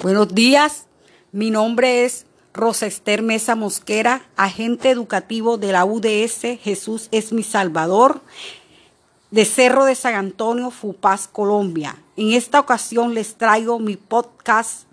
Buenos 0.00 0.34
días, 0.34 0.86
mi 1.30 1.50
nombre 1.50 2.04
es 2.04 2.26
Rosa 2.52 2.86
Esther 2.86 3.22
Mesa 3.22 3.54
Mosquera, 3.54 4.22
agente 4.36 4.90
educativo 4.90 5.58
de 5.58 5.70
la 5.70 5.84
UDS 5.84 6.58
Jesús 6.60 7.08
es 7.12 7.32
mi 7.32 7.44
Salvador, 7.44 8.20
de 9.30 9.44
Cerro 9.44 9.84
de 9.84 9.94
San 9.94 10.14
Antonio, 10.14 10.72
Fupaz, 10.72 11.28
Colombia. 11.28 11.96
En 12.16 12.32
esta 12.32 12.58
ocasión 12.58 13.14
les 13.14 13.36
traigo 13.36 13.78
mi 13.78 13.96
podcast 13.96 14.86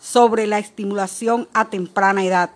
sobre 0.00 0.46
la 0.46 0.58
estimulación 0.60 1.46
a 1.52 1.68
temprana 1.68 2.24
edad. 2.24 2.50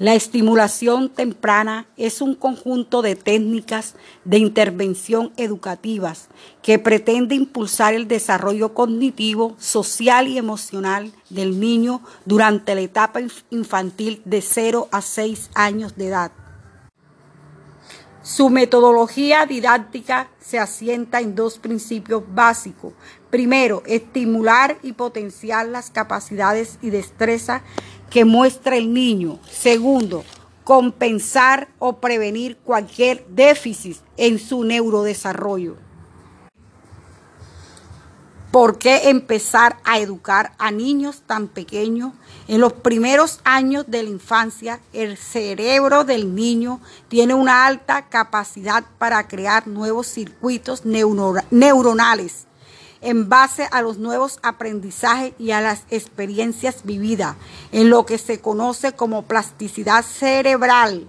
La 0.00 0.14
estimulación 0.14 1.10
temprana 1.10 1.86
es 1.98 2.22
un 2.22 2.34
conjunto 2.34 3.02
de 3.02 3.16
técnicas 3.16 3.96
de 4.24 4.38
intervención 4.38 5.30
educativas 5.36 6.28
que 6.62 6.78
pretende 6.78 7.34
impulsar 7.34 7.92
el 7.92 8.08
desarrollo 8.08 8.72
cognitivo, 8.72 9.54
social 9.58 10.26
y 10.26 10.38
emocional 10.38 11.12
del 11.28 11.60
niño 11.60 12.00
durante 12.24 12.74
la 12.74 12.80
etapa 12.80 13.20
infantil 13.50 14.22
de 14.24 14.40
0 14.40 14.88
a 14.90 15.02
6 15.02 15.50
años 15.52 15.94
de 15.96 16.06
edad. 16.06 16.32
Su 18.32 18.48
metodología 18.48 19.44
didáctica 19.44 20.28
se 20.38 20.60
asienta 20.60 21.20
en 21.20 21.34
dos 21.34 21.58
principios 21.58 22.22
básicos. 22.32 22.92
Primero, 23.28 23.82
estimular 23.86 24.78
y 24.84 24.92
potenciar 24.92 25.66
las 25.66 25.90
capacidades 25.90 26.78
y 26.80 26.90
destreza 26.90 27.62
que 28.08 28.24
muestra 28.24 28.76
el 28.76 28.94
niño. 28.94 29.40
Segundo, 29.50 30.22
compensar 30.62 31.70
o 31.80 31.96
prevenir 31.96 32.56
cualquier 32.58 33.26
déficit 33.26 33.96
en 34.16 34.38
su 34.38 34.62
neurodesarrollo. 34.62 35.89
¿Por 38.50 38.78
qué 38.78 39.10
empezar 39.10 39.76
a 39.84 40.00
educar 40.00 40.54
a 40.58 40.72
niños 40.72 41.22
tan 41.24 41.46
pequeños? 41.46 42.12
En 42.48 42.60
los 42.60 42.72
primeros 42.72 43.38
años 43.44 43.84
de 43.86 44.02
la 44.02 44.08
infancia, 44.08 44.80
el 44.92 45.16
cerebro 45.16 46.02
del 46.02 46.34
niño 46.34 46.80
tiene 47.06 47.34
una 47.34 47.66
alta 47.66 48.08
capacidad 48.08 48.84
para 48.98 49.28
crear 49.28 49.68
nuevos 49.68 50.08
circuitos 50.08 50.84
neuronales 50.84 52.48
en 53.02 53.28
base 53.28 53.68
a 53.70 53.82
los 53.82 53.98
nuevos 53.98 54.40
aprendizajes 54.42 55.32
y 55.38 55.52
a 55.52 55.60
las 55.60 55.84
experiencias 55.88 56.84
vividas, 56.84 57.36
en 57.70 57.88
lo 57.88 58.04
que 58.04 58.18
se 58.18 58.40
conoce 58.40 58.92
como 58.92 59.22
plasticidad 59.22 60.04
cerebral. 60.04 61.06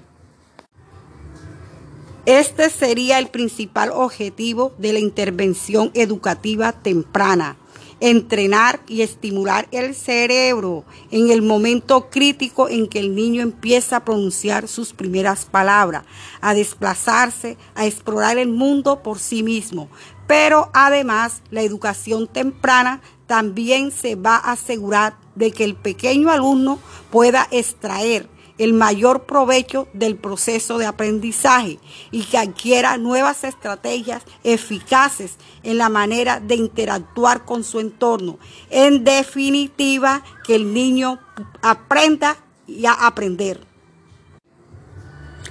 Este 2.28 2.70
sería 2.70 3.18
el 3.18 3.30
principal 3.30 3.90
objetivo 3.92 4.74
de 4.78 4.94
la 4.94 5.00
intervención 5.00 5.90
educativa 5.96 6.72
temprana, 6.72 7.58
entrenar 8.00 8.80
y 8.88 9.02
estimular 9.02 9.68
el 9.72 9.96
cerebro 9.96 10.86
en 11.10 11.32
el 11.32 11.42
momento 11.42 12.12
crítico 12.12 12.70
en 12.70 12.88
que 12.88 13.00
el 13.00 13.16
niño 13.16 13.42
empieza 13.42 13.98
a 13.98 14.06
pronunciar 14.06 14.68
sus 14.68 14.94
primeras 14.94 15.46
palabras, 15.46 16.04
a 16.42 16.54
desplazarse, 16.54 17.58
a 17.74 17.88
explorar 17.88 18.38
el 18.38 18.50
mundo 18.50 19.02
por 19.02 19.18
sí 19.18 19.42
mismo. 19.42 19.90
Pero 20.28 20.70
además 20.74 21.42
la 21.50 21.64
educación 21.64 22.28
temprana 22.28 23.02
también 23.26 23.92
se 23.92 24.16
va 24.16 24.36
a 24.36 24.52
asegurar 24.52 25.18
de 25.34 25.52
que 25.52 25.64
el 25.64 25.74
pequeño 25.74 26.30
alumno 26.30 26.78
pueda 27.10 27.48
extraer 27.50 28.30
el 28.58 28.74
mayor 28.74 29.26
provecho 29.26 29.88
del 29.94 30.16
proceso 30.16 30.78
de 30.78 30.86
aprendizaje 30.86 31.80
y 32.12 32.24
que 32.24 32.38
adquiera 32.38 32.98
nuevas 32.98 33.44
estrategias 33.44 34.24
eficaces 34.44 35.38
en 35.64 35.78
la 35.78 35.90
manera 35.90 36.40
de 36.40 36.56
interactuar 36.56 37.46
con 37.46 37.64
su 37.64 37.80
entorno. 37.80 38.38
En 38.70 39.04
definitiva, 39.04 40.24
que 40.46 40.56
el 40.56 40.74
niño 40.74 41.20
aprenda 41.62 42.38
y 42.68 42.86
a 42.86 42.94
aprender. 42.94 43.60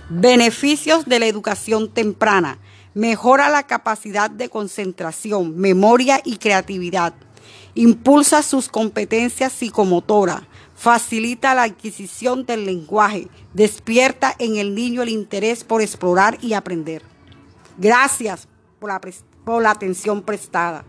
Beneficios 0.09 1.05
de 1.05 1.19
la 1.21 1.27
educación 1.27 1.89
temprana. 1.89 2.59
Mejora 2.95 3.49
la 3.49 3.63
capacidad 3.63 4.29
de 4.29 4.49
concentración, 4.49 5.57
memoria 5.57 6.21
y 6.25 6.39
creatividad. 6.39 7.15
Impulsa 7.75 8.43
sus 8.43 8.69
competencias 8.69 9.53
psicomotoras 9.53 10.43
facilita 10.75 11.55
la 11.55 11.65
adquisición 11.65 12.47
del 12.47 12.65
lenguaje, 12.65 13.29
despierta 13.53 14.35
en 14.39 14.57
el 14.57 14.75
niño 14.75 15.03
el 15.03 15.11
interés 15.11 15.63
por 15.63 15.83
explorar 15.83 16.39
y 16.41 16.55
aprender. 16.55 17.03
Gracias 17.77 18.49
por 18.79 18.89
la, 18.89 19.01
por 19.45 19.63
la 19.63 19.73
atención 19.73 20.23
prestada. 20.23 20.85